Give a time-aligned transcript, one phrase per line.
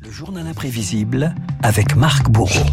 [0.00, 2.64] Le journal imprévisible avec Marc Bourreau.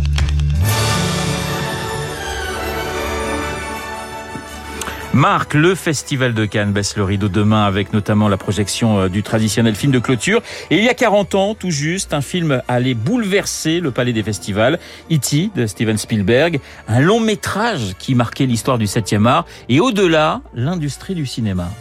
[5.12, 9.23] Marc, le Festival de Cannes baisse le rideau demain avec notamment la projection euh, du
[9.23, 10.43] traditionnel film de clôture.
[10.70, 14.23] Et il y a 40 ans, tout juste, un film allait bouleverser le palais des
[14.23, 14.78] festivals,
[15.12, 15.50] E.T.
[15.55, 21.16] de Steven Spielberg, un long métrage qui marquait l'histoire du 7e art et au-delà, l'industrie
[21.16, 21.71] du cinéma.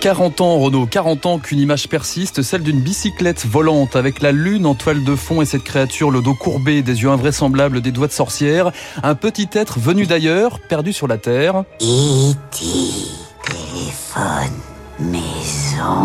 [0.00, 4.64] 40 ans, Renaud, 40 ans qu'une image persiste, celle d'une bicyclette volante avec la lune
[4.64, 8.06] en toile de fond et cette créature, le dos courbé, des yeux invraisemblables, des doigts
[8.06, 8.70] de sorcière.
[9.02, 11.64] Un petit être venu d'ailleurs, perdu sur la terre.
[11.80, 12.97] E.T.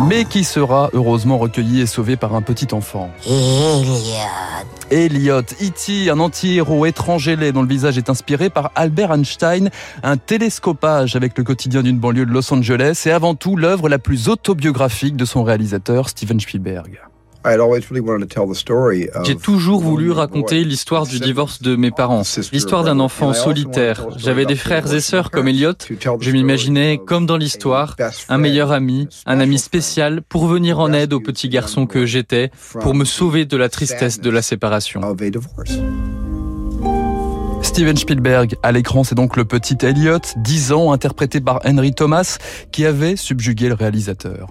[0.08, 3.10] Mais qui sera heureusement recueilli et sauvé par un petit enfant.
[3.26, 4.00] Elliot.
[4.92, 9.70] Elliot, E.T., un anti-héros étranger dont le visage est inspiré par Albert Einstein,
[10.04, 14.00] un télescopage avec le quotidien d'une banlieue de Los Angeles et avant tout l'œuvre la
[14.00, 17.00] plus autobiographique de son réalisateur Steven Spielberg.
[19.24, 24.08] J'ai toujours voulu raconter l'histoire du divorce de mes parents, l'histoire d'un enfant solitaire.
[24.18, 25.74] J'avais des frères et sœurs comme Elliot.
[26.20, 27.96] Je m'imaginais, comme dans l'histoire,
[28.30, 32.52] un meilleur ami, un ami spécial pour venir en aide au petit garçon que j'étais,
[32.82, 35.02] pour me sauver de la tristesse de la séparation.
[37.74, 42.38] Steven Spielberg à l'écran, c'est donc le petit Elliot, 10 ans, interprété par Henry Thomas,
[42.72, 44.46] qui avait subjugué le réalisateur.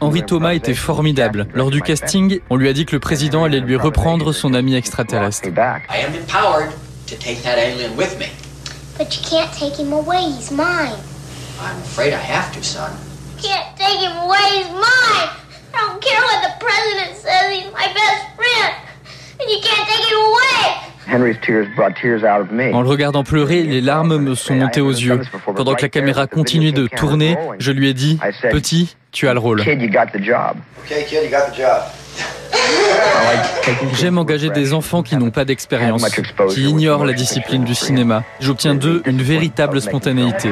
[0.00, 1.48] Henry Thomas était formidable.
[1.54, 4.76] Lors du casting, on lui a dit que le président allait lui reprendre son ami
[4.76, 5.48] extraterrestre.
[5.48, 6.70] I am empowered
[7.08, 8.26] to take that alien with me.
[8.96, 10.22] But you can't take him away.
[10.38, 10.94] He's mine.
[11.60, 12.92] I'm afraid I have to, son.
[13.36, 14.38] You can't take him away.
[14.54, 15.30] He's mine.
[15.74, 17.50] I don't care what the president says.
[17.50, 18.72] He's my best friend.
[19.40, 20.91] And you can't take him away.
[21.10, 21.18] En
[22.82, 25.20] le regardant pleurer, les larmes me sont montées aux yeux.
[25.54, 28.18] Pendant que la caméra continuait de tourner, je lui ai dit
[28.50, 29.60] Petit, tu as le rôle.
[29.60, 30.56] Okay, kid, you got the job.
[33.94, 36.04] J'aime engager des enfants qui n'ont pas d'expérience,
[36.50, 38.24] qui ignorent la discipline du cinéma.
[38.40, 40.50] J'obtiens d'eux une véritable spontanéité.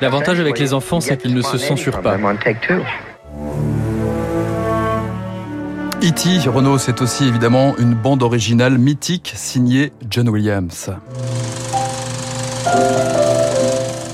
[0.00, 2.16] L'avantage avec les enfants, c'est qu'ils ne se censurent pas.
[6.02, 6.48] E.T.
[6.48, 10.90] Renault, c'est aussi évidemment une bande originale mythique signée John Williams.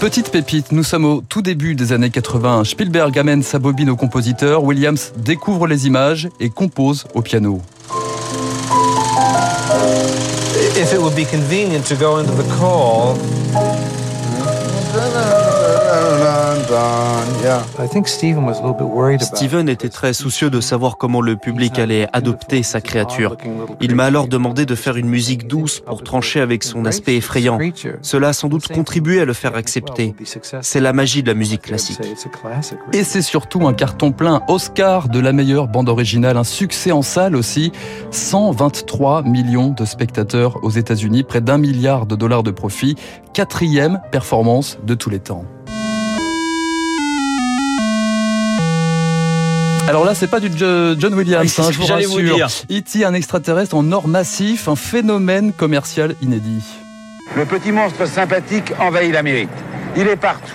[0.00, 2.64] Petite pépite, nous sommes au tout début des années 80.
[2.64, 7.62] Spielberg amène sa bobine au compositeur, Williams découvre les images et compose au piano.
[19.20, 23.36] Steven était très soucieux de savoir comment le public allait adopter sa créature.
[23.80, 27.58] Il m'a alors demandé de faire une musique douce pour trancher avec son aspect effrayant.
[28.02, 30.14] Cela a sans doute contribué à le faire accepter.
[30.60, 32.00] C'est la magie de la musique classique.
[32.92, 37.02] Et c'est surtout un carton plein Oscar de la meilleure bande originale, un succès en
[37.02, 37.72] salle aussi.
[38.10, 42.96] 123 millions de spectateurs aux États-Unis, près d'un milliard de dollars de profit,
[43.32, 45.44] quatrième performance de tous les temps.
[49.88, 52.48] Alors là, c'est pas du John Williams, hein, je vous rassure.
[52.70, 56.64] E.T., un extraterrestre en or massif, un phénomène commercial inédit.
[57.36, 59.48] Le petit monstre sympathique envahit l'Amérique.
[59.96, 60.52] Il est partout.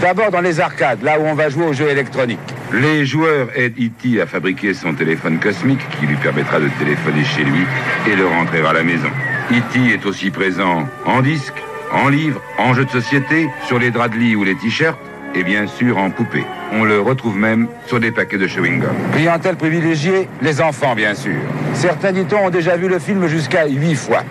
[0.00, 2.38] D'abord dans les arcades, là où on va jouer aux jeux électroniques.
[2.72, 4.20] Les joueurs aident E.T.
[4.20, 7.64] à fabriquer son téléphone cosmique qui lui permettra de téléphoner chez lui
[8.10, 9.10] et de rentrer à la maison.
[9.50, 9.92] E.T.
[9.92, 11.60] est aussi présent en disque,
[11.92, 14.98] en livre, en jeux de société, sur les draps de lit ou les t-shirts
[15.34, 16.44] et bien sûr en poupée.
[16.72, 18.94] On le retrouve même sur des paquets de chewing-gum.
[19.12, 21.38] Clientèle privilégiée, les enfants bien sûr.
[21.74, 24.22] Certains, dit-on, ont déjà vu le film jusqu'à huit fois.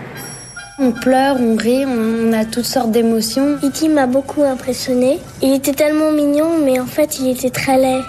[0.82, 3.58] On pleure, on rit, on a toutes sortes d'émotions.
[3.62, 3.90] E.T.
[3.90, 5.20] m'a beaucoup impressionné.
[5.42, 8.02] Il était tellement mignon, mais en fait, il était très laid.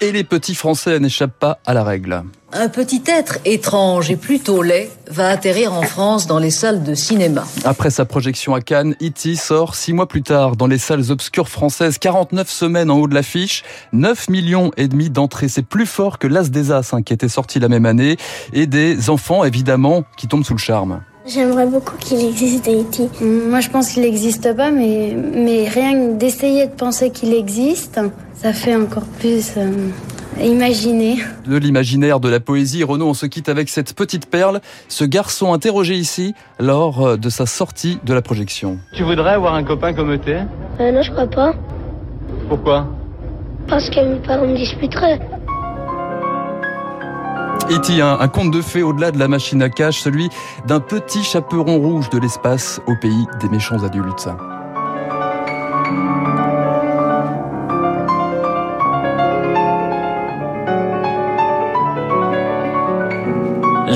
[0.00, 2.22] Et les petits Français n'échappent pas à la règle.
[2.56, 6.94] Un petit être étrange et plutôt laid va atterrir en France dans les salles de
[6.94, 7.42] cinéma.
[7.64, 9.34] Après sa projection à Cannes, E.T.
[9.34, 13.14] sort six mois plus tard dans les salles obscures françaises, 49 semaines en haut de
[13.14, 15.48] l'affiche, 9 millions et demi d'entrées.
[15.48, 18.18] C'est plus fort que L'As des As, hein, qui était sorti la même année,
[18.52, 21.00] et des enfants, évidemment, qui tombent sous le charme.
[21.26, 23.08] J'aimerais beaucoup qu'il existe E.T.
[23.20, 27.98] Moi, je pense qu'il n'existe pas, mais, mais rien d'essayer de penser qu'il existe,
[28.40, 29.70] ça fait encore plus euh,
[30.42, 31.16] imaginer.
[31.46, 35.52] De l'imaginaire, de la poésie, Renaud, on se quitte avec cette petite perle, ce garçon
[35.52, 38.78] interrogé ici lors de sa sortie de la projection.
[38.94, 40.42] Tu voudrais avoir un copain comme t'es?
[40.80, 41.54] Euh, Non, je crois pas.
[42.48, 42.86] Pourquoi?
[43.68, 45.20] Parce que mes parents me disputeraient.
[47.70, 50.28] E.T., un, un conte de fées au-delà de la machine à cache, celui
[50.66, 54.28] d'un petit chaperon rouge de l'espace au pays des méchants adultes.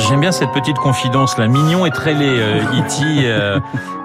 [0.08, 3.02] J'aime bien cette petite confidence là, mignon et très laid, euh, E.T.
[3.26, 3.60] euh,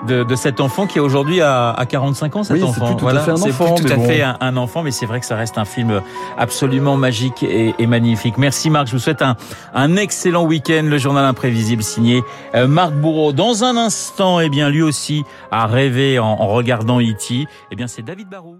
[0.05, 2.87] de, de cet enfant qui aujourd'hui a, a 45 ans, cet Oui, c'est enfant.
[2.87, 5.05] plus tout à fait un c'est plus tout à fait un, un enfant, mais c'est
[5.05, 6.01] vrai que ça reste un film
[6.37, 8.37] absolument magique et, et magnifique.
[8.37, 9.37] Merci Marc, je vous souhaite un,
[9.73, 10.81] un excellent week-end.
[10.83, 12.21] Le journal imprévisible signé
[12.53, 13.31] euh, Marc Bourreau.
[13.31, 17.47] Dans un instant, eh bien lui aussi a rêvé en, en regardant E.T.
[17.71, 18.57] Eh bien c'est David Barou.